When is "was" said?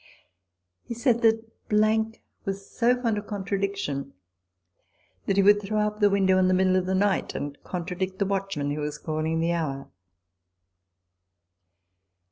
2.43-2.67, 8.81-8.97